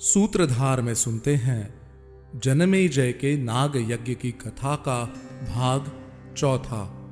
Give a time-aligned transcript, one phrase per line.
[0.00, 1.74] सूत्रधार में सुनते हैं
[2.36, 5.04] जनमे जय के नाग यज्ञ की कथा का
[5.54, 5.92] भाग
[6.36, 7.10] चौथा।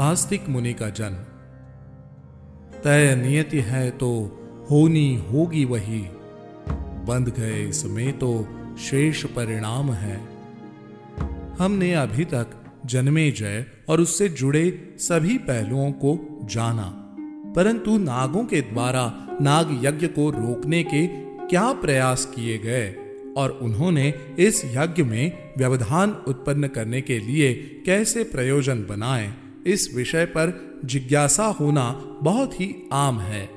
[0.00, 1.16] आस्तिक मुनि का जन्म।
[2.80, 4.10] तय नियति है तो
[4.70, 6.00] होनी होगी वही।
[7.06, 8.48] बंध गए इसमें तो
[8.78, 10.20] शेष परिणाम है।
[11.58, 12.50] हमने अभी तक
[12.86, 16.92] जन्मे जय और उससे जुड़े सभी पहलुओं को जाना,
[17.56, 22.96] परंतु नागों के द्वारा नाग यज्ञ को रोकने के क्या प्रयास किए गए?
[23.36, 29.34] और उन्होंने इस यज्ञ में व्यवधान उत्पन्न करने के लिए कैसे प्रयोजन बनाए?
[29.66, 33.50] इस विषय पर जिज्ञासा होना बहुत ही आम है।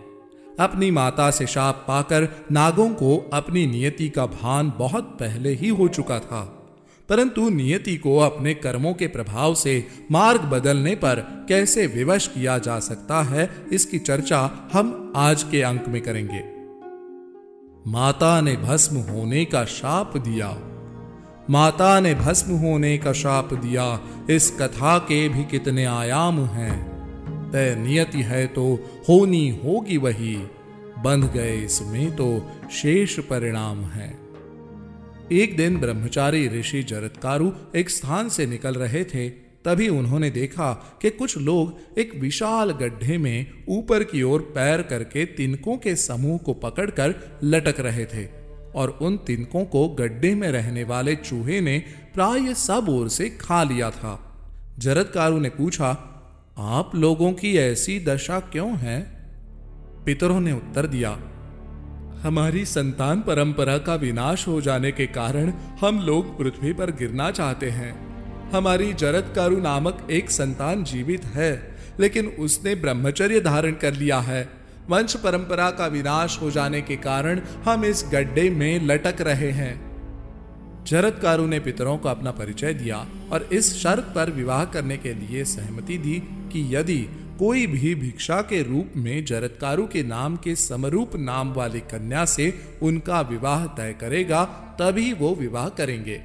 [0.60, 5.88] अपनी माता से शाप पाकर नागों को अपनी नियति का भान बहुत पहले ही हो
[5.88, 6.55] चुका था।
[7.10, 12.80] परंतु नियति को अपने कर्मों के प्रभाव से मार्ग बदलने पर कैसे विवश किया जा
[12.80, 16.59] सकता है, इसकी चर्चा हम आज के अंक में करेंगे।
[17.88, 20.58] माता ने भस्म होने का शाप दिया।
[21.50, 23.99] माता ने भस्म होने का शाप दिया।
[24.30, 26.90] इस कथा के भी कितने आयाम हैं।
[27.52, 28.76] तय नियति है तो
[29.10, 30.36] होनी होगी वही।
[30.99, 34.20] बंध गए इसमें तो शेष परिणाम है।
[35.32, 41.10] एक दिन ब्रह्मचारी ऋषि जरत्कारु एक स्थान से निकल रहे थे। तभी उन्होंने देखा कि
[41.10, 46.54] कुछ लोग एक विशाल गड्ढे में ऊपर की ओर पैर करके तिनकों के समूह को
[46.54, 48.27] पकड़कर लटक रहे थे
[48.76, 53.63] और उन तिनकों को गड्ढे में रहने वाले चूहे ने प्राय सब ओर से खा
[53.63, 54.26] लिया था।
[54.80, 55.90] जरदकारु ने पूछा,
[56.57, 59.02] आप लोगों की ऐसी दशा क्यों है?
[60.05, 61.20] पितरों ने उत्तर दिया,
[62.21, 67.69] हमारी संतान परंपरा का विनाश हो जाने के कारण हम लोग पृथ्वी पर गिरना चाहते
[67.69, 68.09] हैं।
[68.53, 74.50] हमारी जरदकारु नामक एक संतान जीवित है, लेकिन उसने ब्रह्मचर्य धारण कर लिया है।
[74.90, 79.90] वंश परंपरा का विनाश हो जाने के कारण हम इस गड्ढे में लटक रहे हैं।
[80.88, 85.46] जरदकारु ने पितरों को अपना परिचय दिया और इस शर्त पर विवाह करने के लिए
[85.46, 86.20] सहमति दी
[86.54, 86.98] कि यदि
[87.40, 92.54] कोई भी भिक्षा के रूप में जरदकारु के नाम के समरूप नाम वाली कन्या से
[92.82, 94.44] उनका विवाह तय करेगा,
[94.82, 96.22] तभी वो विवाह करेंगे।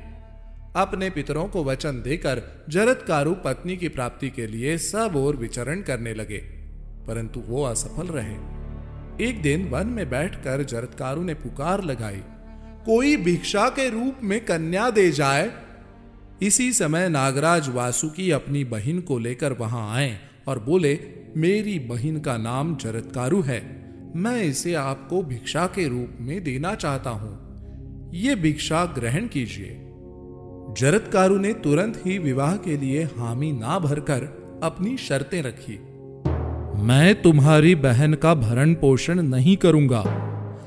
[0.75, 6.15] अपने पितरों को वचन देकर जरदकारु पत्नी की प्राप्ति के लिए सब और विचरण करने
[6.15, 6.39] लगे,
[7.07, 8.37] परंतु वो असफल रहे।
[9.29, 12.23] एक दिन वन में बैठकर जरदकारु ने पुकार लगाई,
[12.87, 15.51] कोई भिक्षा के रूप में कन्या दे जाए?
[16.43, 20.19] इसी समय नागराज वासुकी अपनी बहन को लेकर वहाँ आए
[20.49, 20.99] और बोले,
[21.37, 23.61] मेरी बहन का नाम जरदकारु है।
[24.17, 29.81] मैं इसे आपको भिक्षा के रूप में देना चाहता हूँ। ये भिक्षा ग्रहण कीजिए।
[30.79, 34.23] जरदकारु ने तुरंत ही विवाह के लिए हामी ना भरकर
[34.63, 35.79] अपनी शर्तें रखी।
[36.85, 40.03] मैं तुम्हारी बहन का भरण पोषण नहीं करूँगा।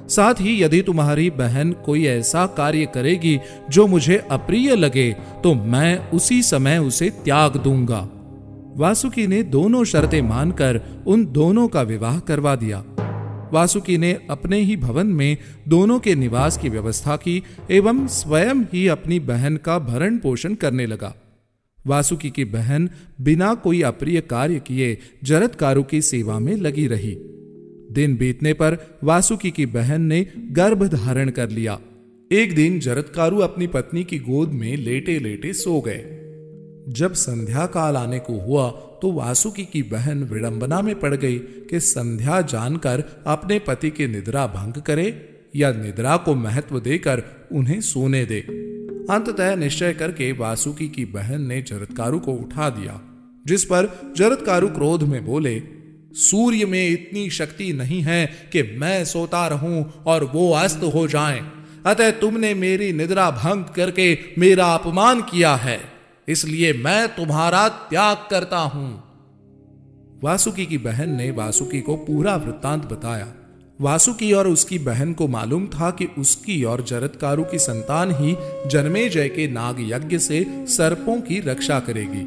[0.09, 5.11] साथ ही यदि तुम्हारी बहन कोई ऐसा कार्य करेगी जो मुझे अप्रिय लगे
[5.43, 8.07] तो मैं उसी समय उसे त्याग दूँगा।
[8.77, 12.83] वासुकी ने दोनों शर्तें मानकर उन दोनों का विवाह करवा दिया।
[13.53, 15.37] वासुकी ने अपने ही भवन में
[15.67, 20.85] दोनों के निवास की व्यवस्था की एवं स्वयं ही अपनी बहन का भरण पोषण करने
[20.85, 21.15] लगा।
[21.87, 22.89] वासुकी की बहन
[23.21, 27.17] बिना कोई अप्रिय कार्य किए जरदकारु की सेवा में लगी रही।
[27.91, 31.79] दिन बीतने पर वासुकी की बहन ने गर्भ धारण कर लिया।
[32.31, 36.13] एक दिन जरदकारु अपनी पत्नी की गोद में लेटे लेटे सो गए।
[36.89, 41.79] जब संध्या काल आने को हुआ तो वासुकी की बहन विडंबना में पड़ गई कि
[41.79, 48.25] संध्या जानकर अपने पति के निद्रा भंग करे या निद्रा को महत्व देकर उन्हें सोने
[48.25, 48.39] दे
[49.09, 53.01] अंततः निश्चय करके वासुकी की बहन ने जरदकारु को उठा दिया,
[53.47, 55.61] जिस पर जरदकारु क्रोध में बोले,
[56.13, 61.51] सूर्य में इतनी शक्ति नहीं है कि मैं सोता रहूँ और वो अस्त हो जाएँ।
[61.85, 65.96] अतः तुमने मेरी निद्रा भंग करके मेरा अपमान किया है
[66.27, 69.03] इसलिए मैं तुम्हारा त्याग करता हूँ।
[70.23, 73.33] वासुकी की बहन ने वासुकी को पूरा वृत्तांत बताया।
[73.81, 78.35] वासुकी और उसकी बहन को मालूम था कि उसकी और जरदकारु की संतान ही
[78.69, 82.25] जन्मे जय के नाग यज्ञ से सर्पों की रक्षा करेगी।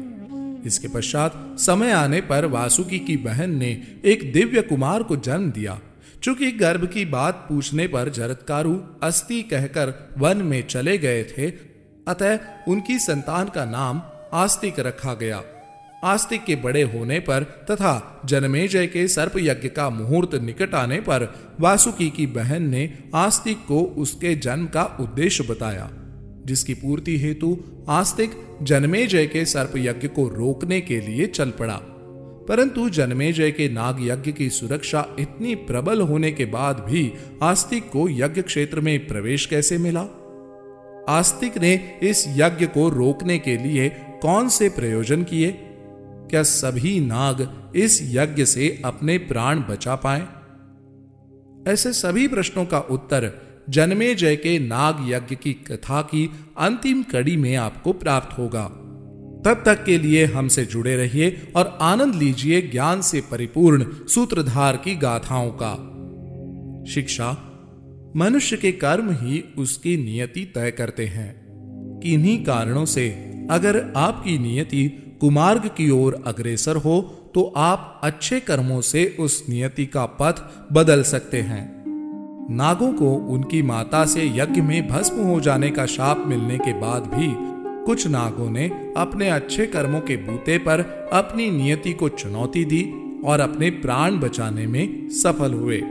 [0.67, 5.79] इसके पश्चात समय आने पर वासुकी की बहन ने एक दिव्य कुमार को जन्म दिया।
[6.23, 11.70] चूँकि गर्भ की बात पूछने पर जरदकारु अस्थि कहकर वन में चले गए थे
[12.11, 14.01] अतः उनकी संतान का नाम
[14.33, 15.41] आस्तिक रखा गया।
[16.03, 21.33] आस्तिक के बड़े होने पर तथा जन्मेजय के सर्प यज्ञ का मुहूर्त निकट आने पर
[21.59, 25.89] वासुकी की बहन ने आस्तिक को उसके जन्म का उद्देश्य बताया,
[26.45, 27.57] जिसकी पूर्ति हेतु
[27.89, 28.31] आस्तिक
[28.61, 31.79] जन्मेजय के सर्प यज्ञ को रोकने के लिए चल पड़ा।
[32.47, 37.11] परंतु जन्मेजय के नाग यज्ञ की सुरक्षा इतनी प्रबल होने के बाद भी
[37.43, 40.03] आस्तिक को यज्ञ क्षेत्र में प्रवेश कैसे मिला?
[41.09, 43.89] आस्तिक ने इस यज्ञ को रोकने के लिए
[44.21, 45.51] कौन से प्रयोजन किए?
[46.29, 50.27] क्या सभी नाग इस यज्ञ से अपने प्राण बचा पाए?
[51.67, 53.31] ऐसे सभी प्रश्नों का उत्तर
[53.69, 58.65] जन्मे जय के नाग यज्ञ की कथा की अंतिम कड़ी में आपको प्राप्त होगा।
[59.45, 64.95] तब तक के लिए हमसे जुड़े रहिए और आनंद लीजिए ज्ञान से परिपूर्ण सूत्रधार की
[64.95, 65.87] गाथाओं का।
[66.91, 67.50] शिक्षा
[68.17, 71.29] मनुष्य के कर्म ही उसकी नियति तय करते हैं।
[72.03, 73.09] किन्हीं कारणों से
[73.51, 74.87] अगर आपकी नियति
[75.21, 77.01] कुमार्ग की ओर अग्रेसर हो
[77.35, 80.41] तो आप अच्छे कर्मों से उस नियति का पथ
[80.73, 81.83] बदल सकते हैं।
[82.51, 87.03] नागों को उनकी माता से यज्ञ में भस्म हो जाने का शाप मिलने के बाद
[87.03, 87.33] भी
[87.85, 88.67] कुछ नागों ने
[88.97, 90.79] अपने अच्छे कर्मों के बूते पर
[91.13, 92.83] अपनी नियति को चुनौती दी
[93.25, 95.81] और अपने प्राण बचाने में सफल हुए।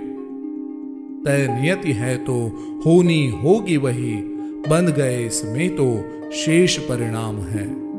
[1.24, 2.34] तय नियति है तो
[2.86, 4.14] होनी होगी वही।
[4.68, 7.89] बन गए इसमें तो शेष परिणाम है।